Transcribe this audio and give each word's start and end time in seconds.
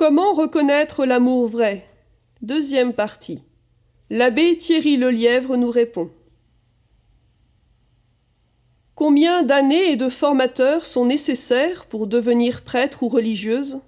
Comment 0.00 0.32
reconnaître 0.32 1.04
l'amour 1.04 1.46
vrai? 1.46 1.86
Deuxième 2.40 2.94
partie. 2.94 3.42
L'abbé 4.08 4.56
Thierry 4.56 4.96
Lelièvre 4.96 5.58
nous 5.58 5.70
répond. 5.70 6.08
Combien 8.94 9.42
d'années 9.42 9.92
et 9.92 9.96
de 9.96 10.08
formateurs 10.08 10.86
sont 10.86 11.04
nécessaires 11.04 11.84
pour 11.84 12.06
devenir 12.06 12.62
prêtre 12.62 13.02
ou 13.02 13.10
religieuse? 13.10 13.82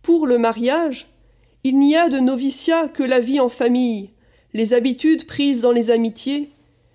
Pour 0.00 0.28
le 0.28 0.38
mariage, 0.38 1.08
il 1.64 1.76
n'y 1.76 1.96
a 1.96 2.08
de 2.08 2.20
noviciat 2.20 2.86
que 2.86 3.02
la 3.02 3.18
vie 3.18 3.40
en 3.40 3.48
famille, 3.48 4.10
les 4.52 4.74
habitudes 4.74 5.26
prises 5.26 5.62
dans 5.62 5.72
les 5.72 5.90
amitiés, 5.90 6.52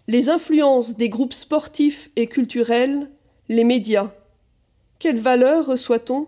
les 0.08 0.30
influences 0.30 0.96
des 0.96 1.10
groupes 1.10 1.34
sportifs 1.34 2.12
et 2.16 2.28
culturels, 2.28 3.12
les 3.50 3.66
médias. 3.66 4.14
Quelle 5.00 5.20
valeur 5.20 5.66
reçoit-on? 5.66 6.28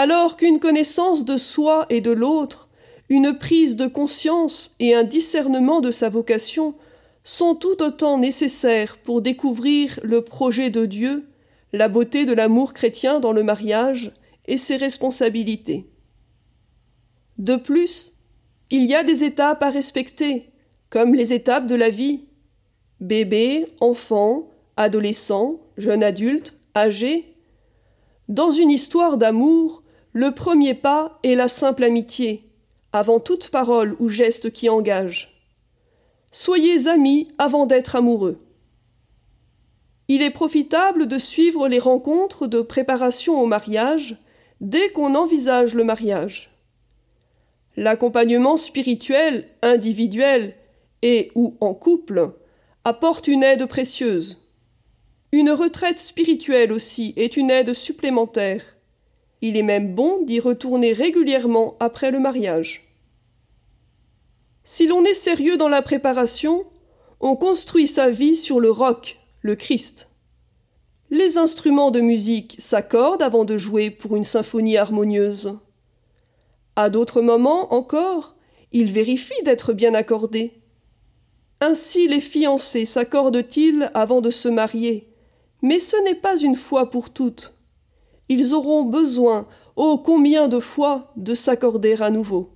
Alors 0.00 0.36
qu'une 0.36 0.60
connaissance 0.60 1.24
de 1.24 1.36
soi 1.36 1.84
et 1.90 2.00
de 2.00 2.12
l'autre, 2.12 2.68
une 3.08 3.36
prise 3.36 3.74
de 3.74 3.88
conscience 3.88 4.76
et 4.78 4.94
un 4.94 5.02
discernement 5.02 5.80
de 5.80 5.90
sa 5.90 6.08
vocation 6.08 6.76
sont 7.24 7.56
tout 7.56 7.82
autant 7.82 8.16
nécessaires 8.16 8.98
pour 8.98 9.22
découvrir 9.22 9.98
le 10.04 10.22
projet 10.22 10.70
de 10.70 10.86
Dieu, 10.86 11.26
la 11.72 11.88
beauté 11.88 12.26
de 12.26 12.32
l'amour 12.32 12.74
chrétien 12.74 13.18
dans 13.18 13.32
le 13.32 13.42
mariage 13.42 14.12
et 14.46 14.56
ses 14.56 14.76
responsabilités. 14.76 15.90
De 17.38 17.56
plus, 17.56 18.12
il 18.70 18.84
y 18.84 18.94
a 18.94 19.02
des 19.02 19.24
étapes 19.24 19.64
à 19.64 19.68
respecter, 19.68 20.52
comme 20.90 21.12
les 21.12 21.32
étapes 21.32 21.66
de 21.66 21.74
la 21.74 21.90
vie. 21.90 22.20
Bébé, 23.00 23.66
enfant, 23.80 24.48
adolescent, 24.76 25.58
jeune 25.76 26.04
adulte, 26.04 26.54
âgé. 26.76 27.34
Dans 28.28 28.52
une 28.52 28.70
histoire 28.70 29.18
d'amour, 29.18 29.82
le 30.12 30.32
premier 30.32 30.74
pas 30.74 31.18
est 31.22 31.34
la 31.34 31.48
simple 31.48 31.84
amitié, 31.84 32.50
avant 32.92 33.20
toute 33.20 33.50
parole 33.50 33.96
ou 34.00 34.08
geste 34.08 34.50
qui 34.50 34.68
engage. 34.68 35.42
Soyez 36.32 36.88
amis 36.88 37.28
avant 37.38 37.66
d'être 37.66 37.96
amoureux. 37.96 38.40
Il 40.08 40.22
est 40.22 40.30
profitable 40.30 41.06
de 41.06 41.18
suivre 41.18 41.68
les 41.68 41.78
rencontres 41.78 42.46
de 42.46 42.60
préparation 42.60 43.40
au 43.40 43.46
mariage 43.46 44.16
dès 44.60 44.90
qu'on 44.90 45.14
envisage 45.14 45.74
le 45.74 45.84
mariage. 45.84 46.50
L'accompagnement 47.76 48.56
spirituel, 48.56 49.48
individuel 49.62 50.56
et 51.02 51.30
ou 51.34 51.56
en 51.60 51.74
couple 51.74 52.32
apporte 52.84 53.28
une 53.28 53.42
aide 53.42 53.66
précieuse. 53.66 54.38
Une 55.30 55.50
retraite 55.50 55.98
spirituelle 55.98 56.72
aussi 56.72 57.12
est 57.16 57.36
une 57.36 57.50
aide 57.50 57.74
supplémentaire. 57.74 58.77
Il 59.40 59.56
est 59.56 59.62
même 59.62 59.94
bon 59.94 60.22
d'y 60.22 60.40
retourner 60.40 60.92
régulièrement 60.92 61.76
après 61.80 62.10
le 62.10 62.18
mariage. 62.18 62.88
Si 64.64 64.86
l'on 64.86 65.04
est 65.04 65.14
sérieux 65.14 65.56
dans 65.56 65.68
la 65.68 65.82
préparation, 65.82 66.66
on 67.20 67.36
construit 67.36 67.88
sa 67.88 68.10
vie 68.10 68.36
sur 68.36 68.60
le 68.60 68.70
roc, 68.70 69.18
le 69.40 69.56
Christ. 69.56 70.10
Les 71.10 71.38
instruments 71.38 71.90
de 71.90 72.00
musique 72.00 72.56
s'accordent 72.58 73.22
avant 73.22 73.44
de 73.44 73.56
jouer 73.56 73.90
pour 73.90 74.16
une 74.16 74.24
symphonie 74.24 74.76
harmonieuse. 74.76 75.58
À 76.76 76.90
d'autres 76.90 77.22
moments 77.22 77.72
encore, 77.72 78.36
ils 78.72 78.92
vérifient 78.92 79.42
d'être 79.44 79.72
bien 79.72 79.94
accordés. 79.94 80.52
Ainsi 81.60 82.06
les 82.06 82.20
fiancés 82.20 82.84
s'accordent-ils 82.84 83.90
avant 83.94 84.20
de 84.20 84.30
se 84.30 84.48
marier, 84.48 85.08
mais 85.62 85.78
ce 85.78 85.96
n'est 86.04 86.14
pas 86.14 86.36
une 86.36 86.56
fois 86.56 86.90
pour 86.90 87.10
toutes. 87.10 87.57
Ils 88.28 88.54
auront 88.54 88.82
besoin, 88.82 89.46
oh 89.76 89.98
combien 89.98 90.48
de 90.48 90.60
fois, 90.60 91.12
de 91.16 91.34
s'accorder 91.34 92.00
à 92.02 92.10
nouveau. 92.10 92.50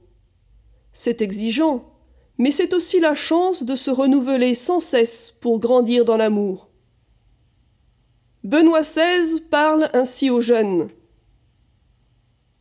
C'est 0.92 1.22
exigeant, 1.22 1.84
mais 2.38 2.50
c'est 2.50 2.74
aussi 2.74 3.00
la 3.00 3.14
chance 3.14 3.62
de 3.62 3.76
se 3.76 3.90
renouveler 3.90 4.54
sans 4.54 4.80
cesse 4.80 5.30
pour 5.40 5.60
grandir 5.60 6.04
dans 6.04 6.16
l'amour. 6.16 6.68
Benoît 8.44 8.80
XVI 8.80 9.40
parle 9.40 9.88
ainsi 9.94 10.28
aux 10.28 10.40
jeunes. 10.40 10.88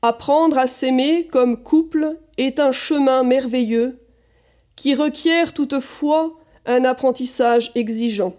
Apprendre 0.04 0.58
à 0.58 0.68
s'aimer 0.68 1.28
comme 1.28 1.62
couple 1.62 2.20
est 2.38 2.60
un 2.60 2.72
chemin 2.72 3.24
merveilleux 3.24 4.00
qui 4.76 4.96
requiert 4.96 5.54
toutefois 5.54 6.38
un 6.66 6.86
apprentissage 6.86 7.72
exigeant. 7.76 8.36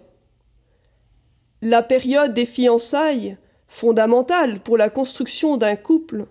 La 1.61 1.81
période 1.81 2.33
des 2.33 2.45
fiançailles, 2.45 3.37
fondamentale 3.73 4.59
pour 4.59 4.77
la 4.77 4.91
construction 4.91 5.57
d'un 5.57 5.75
couple, 5.75 6.27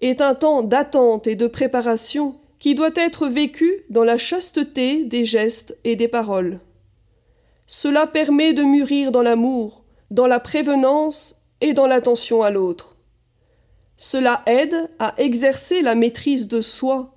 est 0.00 0.22
un 0.22 0.34
temps 0.34 0.62
d'attente 0.62 1.26
et 1.26 1.36
de 1.36 1.46
préparation 1.46 2.34
qui 2.58 2.74
doit 2.74 2.94
être 2.96 3.28
vécu 3.28 3.84
dans 3.90 4.04
la 4.04 4.16
chasteté 4.16 5.04
des 5.04 5.26
gestes 5.26 5.76
et 5.84 5.96
des 5.96 6.08
paroles. 6.08 6.60
Cela 7.66 8.06
permet 8.06 8.54
de 8.54 8.62
mûrir 8.62 9.12
dans 9.12 9.20
l'amour, 9.20 9.84
dans 10.10 10.26
la 10.26 10.40
prévenance 10.40 11.36
et 11.60 11.74
dans 11.74 11.86
l'attention 11.86 12.42
à 12.42 12.50
l'autre. 12.50 12.96
Cela 13.98 14.42
aide 14.46 14.88
à 14.98 15.12
exercer 15.18 15.82
la 15.82 15.94
maîtrise 15.94 16.48
de 16.48 16.62
soi, 16.62 17.14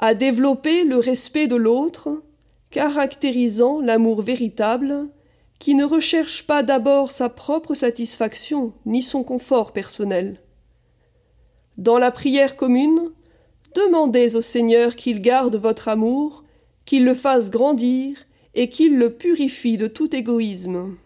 à 0.00 0.12
développer 0.12 0.84
le 0.84 0.98
respect 0.98 1.46
de 1.46 1.56
l'autre, 1.56 2.22
caractérisant 2.70 3.80
l'amour 3.80 4.20
véritable, 4.20 5.08
qui 5.58 5.74
ne 5.74 5.84
recherche 5.84 6.46
pas 6.46 6.62
d'abord 6.62 7.10
sa 7.10 7.28
propre 7.28 7.74
satisfaction 7.74 8.72
ni 8.86 9.02
son 9.02 9.24
confort 9.24 9.72
personnel. 9.72 10.40
Dans 11.76 11.98
la 11.98 12.10
prière 12.10 12.56
commune, 12.56 13.12
demandez 13.74 14.36
au 14.36 14.40
Seigneur 14.40 14.96
qu'il 14.96 15.20
garde 15.20 15.56
votre 15.56 15.88
amour, 15.88 16.44
qu'il 16.84 17.04
le 17.04 17.14
fasse 17.14 17.50
grandir 17.50 18.16
et 18.54 18.68
qu'il 18.68 18.98
le 18.98 19.12
purifie 19.14 19.76
de 19.76 19.86
tout 19.86 20.14
égoïsme. 20.14 20.96